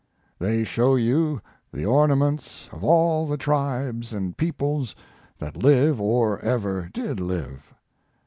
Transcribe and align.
They 0.39 0.63
show 0.63 0.95
you 0.95 1.41
the 1.71 1.85
ornaments 1.85 2.69
of 2.71 2.83
all 2.83 3.27
the 3.27 3.37
tribes 3.37 4.11
and 4.13 4.35
peoples 4.35 4.95
that 5.37 5.55
live 5.55 6.01
or 6.01 6.39
ever 6.39 6.89
did 6.91 7.19
live. 7.19 7.71